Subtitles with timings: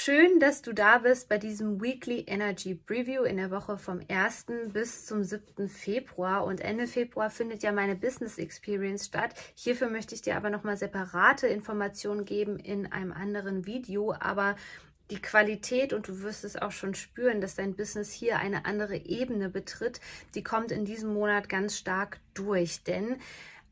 [0.00, 4.46] Schön, dass du da bist bei diesem Weekly Energy Preview in der Woche vom 1.
[4.72, 5.68] bis zum 7.
[5.68, 6.44] Februar.
[6.44, 9.34] Und Ende Februar findet ja meine Business Experience statt.
[9.56, 14.14] Hierfür möchte ich dir aber nochmal separate Informationen geben in einem anderen Video.
[14.20, 14.54] Aber
[15.10, 18.98] die Qualität, und du wirst es auch schon spüren, dass dein Business hier eine andere
[18.98, 20.00] Ebene betritt,
[20.36, 22.84] die kommt in diesem Monat ganz stark durch.
[22.84, 23.16] Denn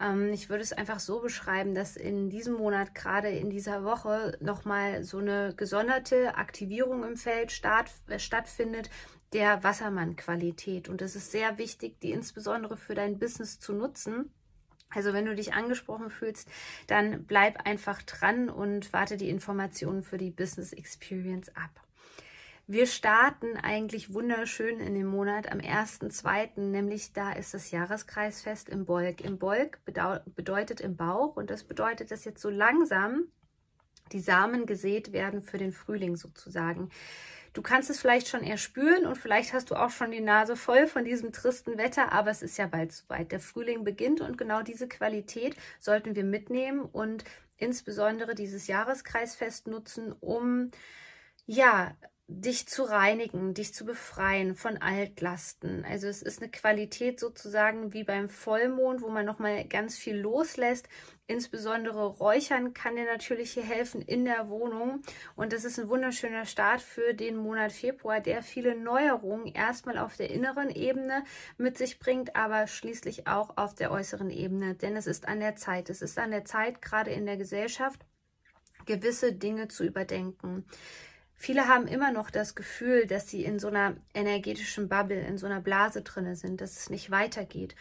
[0.00, 4.36] ähm, ich würde es einfach so beschreiben, dass in diesem Monat, gerade in dieser Woche,
[4.40, 8.90] nochmal so eine gesonderte Aktivierung im Feld start, äh, stattfindet
[9.32, 10.88] der Wassermann-Qualität.
[10.88, 14.32] Und es ist sehr wichtig, die insbesondere für dein Business zu nutzen.
[14.88, 16.48] Also wenn du dich angesprochen fühlst,
[16.88, 21.70] dann bleib einfach dran und warte die Informationen für die Business Experience ab.
[22.72, 28.86] Wir starten eigentlich wunderschön in dem Monat am 1.2., nämlich da ist das Jahreskreisfest im
[28.86, 29.22] Bolk.
[29.22, 33.24] Im Bolk bedeutet im Bauch und das bedeutet, dass jetzt so langsam
[34.12, 36.90] die Samen gesät werden für den Frühling sozusagen.
[37.54, 40.86] Du kannst es vielleicht schon erspüren und vielleicht hast du auch schon die Nase voll
[40.86, 43.32] von diesem tristen Wetter, aber es ist ja bald soweit.
[43.32, 47.24] Der Frühling beginnt und genau diese Qualität sollten wir mitnehmen und
[47.56, 50.70] insbesondere dieses Jahreskreisfest nutzen, um
[51.46, 51.96] ja,
[52.32, 55.84] dich zu reinigen, dich zu befreien von Altlasten.
[55.84, 60.88] Also es ist eine Qualität sozusagen wie beim Vollmond, wo man nochmal ganz viel loslässt.
[61.26, 65.02] Insbesondere Räuchern kann dir natürlich hier helfen in der Wohnung.
[65.34, 70.16] Und das ist ein wunderschöner Start für den Monat Februar, der viele Neuerungen erstmal auf
[70.16, 71.24] der inneren Ebene
[71.58, 74.76] mit sich bringt, aber schließlich auch auf der äußeren Ebene.
[74.76, 75.90] Denn es ist an der Zeit.
[75.90, 78.06] Es ist an der Zeit, gerade in der Gesellschaft,
[78.86, 80.64] gewisse Dinge zu überdenken.
[81.42, 85.46] Viele haben immer noch das Gefühl, dass sie in so einer energetischen Bubble, in so
[85.46, 87.74] einer Blase drinne sind, dass es nicht weitergeht.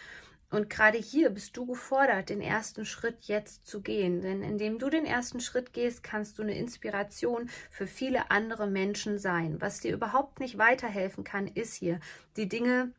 [0.49, 4.21] Und gerade hier bist du gefordert, den ersten Schritt jetzt zu gehen.
[4.21, 9.19] Denn indem du den ersten Schritt gehst, kannst du eine Inspiration für viele andere Menschen
[9.19, 9.59] sein.
[9.59, 11.99] Was dir überhaupt nicht weiterhelfen kann, ist hier,
[12.37, 12.93] die Dinge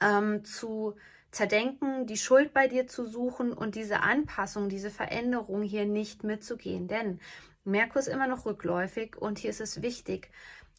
[0.00, 0.96] ähm, zu
[1.30, 6.88] zerdenken, die Schuld bei dir zu suchen und diese Anpassung, diese Veränderung hier nicht mitzugehen.
[6.88, 7.20] Denn
[7.64, 10.30] Merkur ist immer noch rückläufig und hier ist es wichtig,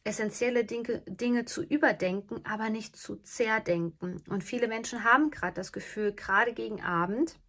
[0.04, 4.24] essentielle Dinge, Dinge zu überdenken, aber nicht zu zerdenken.
[4.30, 7.40] Und viele Menschen haben gerade das Gefühl, gerade gegen Abend,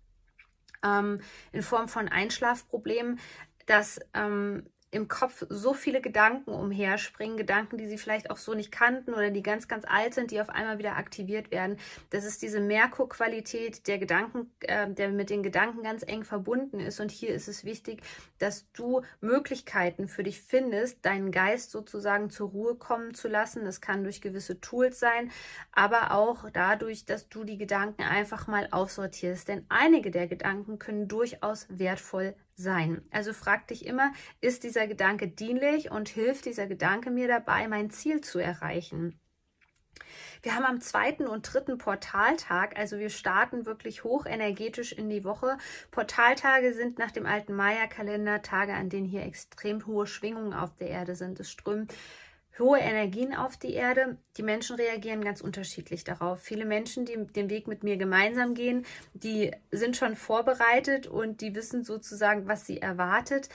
[0.84, 1.20] ähm,
[1.52, 3.18] in Form von Einschlafproblemen,
[3.66, 8.70] dass ähm, im Kopf so viele Gedanken umherspringen, Gedanken, die sie vielleicht auch so nicht
[8.70, 11.78] kannten oder die ganz, ganz alt sind, die auf einmal wieder aktiviert werden.
[12.10, 17.00] Das ist diese Merkur-Qualität der Gedanken, äh, der mit den Gedanken ganz eng verbunden ist.
[17.00, 18.02] Und hier ist es wichtig,
[18.38, 23.64] dass du Möglichkeiten für dich findest, deinen Geist sozusagen zur Ruhe kommen zu lassen.
[23.64, 25.30] Das kann durch gewisse Tools sein,
[25.72, 29.48] aber auch dadurch, dass du die Gedanken einfach mal aufsortierst.
[29.48, 33.02] Denn einige der Gedanken können durchaus wertvoll sein.
[33.10, 37.90] Also frag dich immer, ist dieser Gedanke dienlich und hilft dieser Gedanke mir dabei, mein
[37.90, 39.18] Ziel zu erreichen?
[40.42, 45.56] Wir haben am zweiten und dritten Portaltag, also wir starten wirklich hochenergetisch in die Woche.
[45.92, 50.88] Portaltage sind nach dem alten Maya-Kalender Tage, an denen hier extrem hohe Schwingungen auf der
[50.88, 51.38] Erde sind.
[51.38, 51.86] Es strömen
[52.58, 54.18] hohe Energien auf die Erde.
[54.36, 56.40] Die Menschen reagieren ganz unterschiedlich darauf.
[56.40, 61.54] Viele Menschen, die den Weg mit mir gemeinsam gehen, die sind schon vorbereitet und die
[61.54, 63.48] wissen sozusagen, was sie erwartet.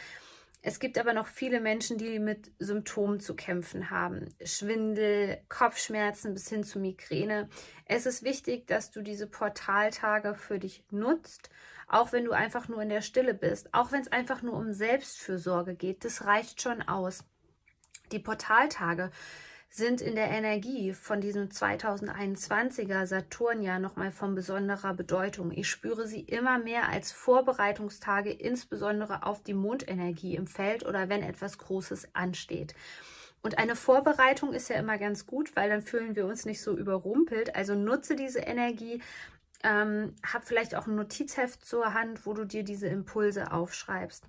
[0.63, 4.33] Es gibt aber noch viele Menschen, die mit Symptomen zu kämpfen haben.
[4.43, 7.47] Schwindel, Kopfschmerzen bis hin zu Migräne.
[7.85, 11.49] Es ist wichtig, dass du diese Portaltage für dich nutzt,
[11.87, 14.73] auch wenn du einfach nur in der Stille bist, auch wenn es einfach nur um
[14.73, 16.03] Selbstfürsorge geht.
[16.03, 17.23] Das reicht schon aus.
[18.11, 19.11] Die Portaltage
[19.69, 25.51] sind in der Energie von diesem 2021er Saturnjahr nochmal von besonderer Bedeutung.
[25.51, 31.21] Ich spüre sie immer mehr als Vorbereitungstage, insbesondere auf die Mondenergie im Feld oder wenn
[31.21, 32.75] etwas Großes ansteht.
[33.41, 36.75] Und eine Vorbereitung ist ja immer ganz gut, weil dann fühlen wir uns nicht so
[36.75, 37.55] überrumpelt.
[37.55, 39.01] Also nutze diese Energie,
[39.63, 44.25] ähm, hab vielleicht auch ein Notizheft zur Hand, wo du dir diese Impulse aufschreibst.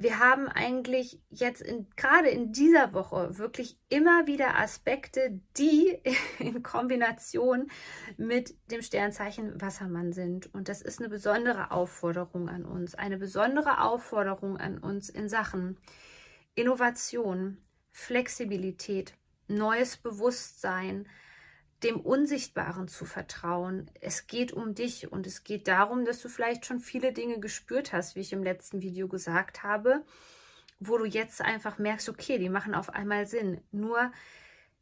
[0.00, 6.00] Wir haben eigentlich jetzt in, gerade in dieser Woche wirklich immer wieder Aspekte, die
[6.38, 7.68] in Kombination
[8.16, 10.54] mit dem Sternzeichen Wassermann sind.
[10.54, 15.78] Und das ist eine besondere Aufforderung an uns, eine besondere Aufforderung an uns in Sachen
[16.54, 17.58] Innovation,
[17.90, 19.14] Flexibilität,
[19.48, 21.08] neues Bewusstsein,
[21.82, 23.90] dem Unsichtbaren zu vertrauen.
[24.00, 27.92] Es geht um dich und es geht darum, dass du vielleicht schon viele Dinge gespürt
[27.92, 30.04] hast, wie ich im letzten Video gesagt habe,
[30.80, 33.60] wo du jetzt einfach merkst, okay, die machen auf einmal Sinn.
[33.70, 34.12] Nur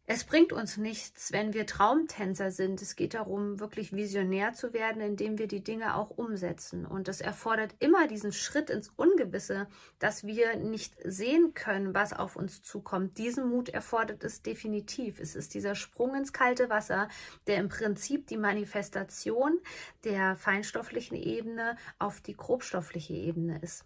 [0.09, 2.81] es bringt uns nichts, wenn wir Traumtänzer sind.
[2.81, 6.87] Es geht darum, wirklich visionär zu werden, indem wir die Dinge auch umsetzen.
[6.87, 9.67] Und das erfordert immer diesen Schritt ins Ungewisse,
[9.99, 13.19] dass wir nicht sehen können, was auf uns zukommt.
[13.19, 15.19] Diesen Mut erfordert es definitiv.
[15.19, 17.09] Es ist dieser Sprung ins kalte Wasser,
[17.49, 19.59] der im Prinzip die Manifestation
[20.05, 23.85] der feinstofflichen Ebene auf die grobstoffliche Ebene ist.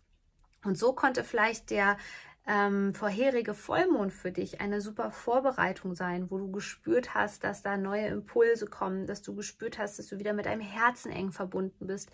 [0.62, 1.96] Und so konnte vielleicht der
[2.46, 7.76] ähm, vorherige Vollmond für dich eine super Vorbereitung sein, wo du gespürt hast, dass da
[7.76, 11.86] neue Impulse kommen, dass du gespürt hast, dass du wieder mit deinem Herzen eng verbunden
[11.86, 12.10] bist.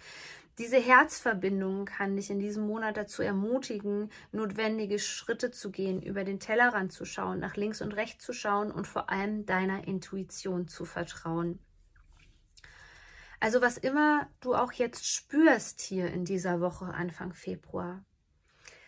[0.58, 6.40] Diese Herzverbindung kann dich in diesem Monat dazu ermutigen, notwendige Schritte zu gehen, über den
[6.40, 10.86] Tellerrand zu schauen, nach links und rechts zu schauen und vor allem deiner Intuition zu
[10.86, 11.58] vertrauen.
[13.38, 18.02] Also was immer du auch jetzt spürst hier in dieser Woche Anfang Februar,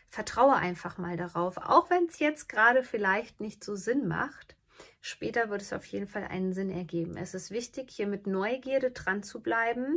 [0.08, 4.56] vertraue einfach mal darauf, auch wenn es jetzt gerade vielleicht nicht so Sinn macht.
[5.00, 7.16] Später wird es auf jeden Fall einen Sinn ergeben.
[7.16, 9.96] Es ist wichtig, hier mit Neugierde dran zu bleiben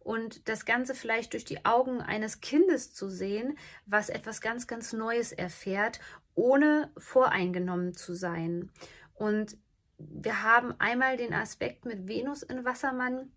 [0.00, 4.92] und das Ganze vielleicht durch die Augen eines Kindes zu sehen, was etwas ganz, ganz
[4.92, 5.98] Neues erfährt,
[6.34, 8.70] ohne voreingenommen zu sein.
[9.14, 9.56] Und
[9.98, 13.32] wir haben einmal den Aspekt mit Venus in Wassermann,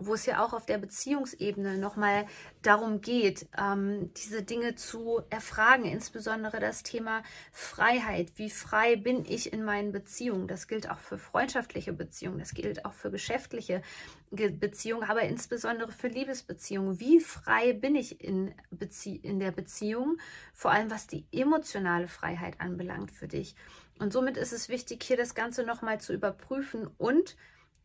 [0.00, 2.26] wo es ja auch auf der Beziehungsebene nochmal
[2.62, 8.32] darum geht, ähm, diese Dinge zu erfragen, insbesondere das Thema Freiheit.
[8.36, 10.48] Wie frei bin ich in meinen Beziehungen?
[10.48, 13.82] Das gilt auch für freundschaftliche Beziehungen, das gilt auch für geschäftliche
[14.30, 17.00] Beziehungen, aber insbesondere für Liebesbeziehungen.
[17.00, 20.18] Wie frei bin ich in, Bezie in der Beziehung,
[20.52, 23.54] vor allem was die emotionale Freiheit anbelangt für dich?
[23.98, 27.36] Und somit ist es wichtig, hier das Ganze nochmal zu überprüfen und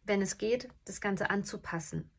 [0.05, 2.09] wenn es geht, das Ganze anzupassen.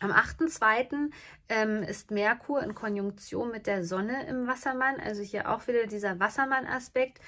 [0.00, 1.10] Am 8.2.
[1.48, 6.18] Ähm, ist Merkur in Konjunktion mit der Sonne im Wassermann, also hier auch wieder dieser
[6.18, 7.20] Wassermann-Aspekt.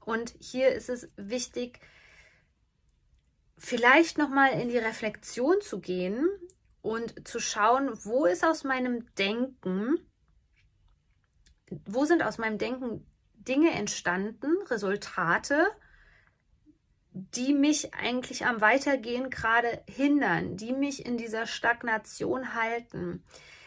[0.00, 1.80] Und hier ist es wichtig,
[3.56, 6.28] vielleicht nochmal in die Reflexion zu gehen
[6.80, 9.98] und zu schauen, wo ist aus meinem Denken,
[11.84, 15.66] wo sind aus meinem Denken Dinge entstanden, Resultate,
[17.34, 23.24] die mich eigentlich am Weitergehen gerade hindern, die mich in dieser Stagnation halten.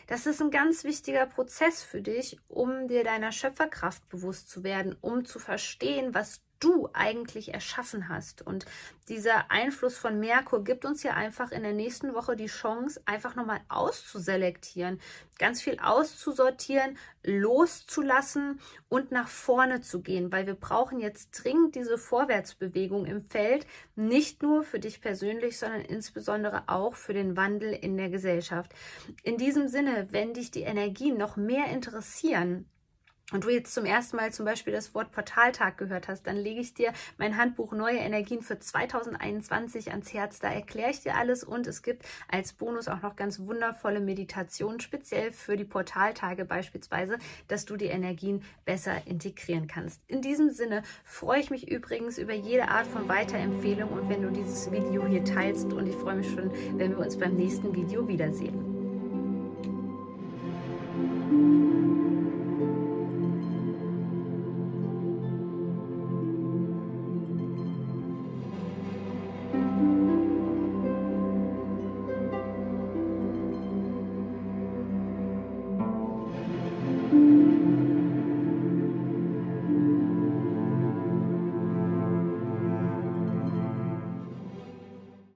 [0.08, 4.96] Das ist ein ganz wichtiger Prozess für dich, um dir deiner Schöpferkraft bewusst zu werden,
[5.02, 8.42] um zu verstehen, was du eigentlich erschaffen hast.
[8.42, 8.66] Und
[9.10, 13.36] dieser Einfluss von Merkur gibt uns ja einfach in der nächsten Woche die Chance, einfach
[13.36, 15.02] nochmal auszuselektieren,
[15.38, 21.98] ganz viel auszusortieren, loszulassen und nach vorne zu gehen, weil wir brauchen jetzt dringend diese
[21.98, 23.66] Vorwärtsbewegung im Feld,
[23.96, 28.74] nicht nur für dich persönlich, sondern insbesondere auch für den Wandel in der Gesellschaft.
[29.24, 32.70] In diesem Sinne, wenn dich die Energien noch mehr interessieren,
[33.32, 36.60] und du jetzt zum ersten Mal zum Beispiel das Wort Portaltag gehört hast, dann lege
[36.60, 40.40] ich dir mein Handbuch Neue Energien für 2021 ans Herz.
[40.40, 44.80] Da erkläre ich dir alles und es gibt als Bonus auch noch ganz wundervolle Meditationen,
[44.80, 47.18] speziell für die Portaltage beispielsweise,
[47.48, 50.02] dass du die Energien besser integrieren kannst.
[50.08, 54.32] In diesem Sinne freue ich mich übrigens über jede Art von Weiterempfehlung und wenn du
[54.32, 58.08] dieses Video hier teilst und ich freue mich schon, wenn wir uns beim nächsten Video
[58.08, 58.71] wiedersehen.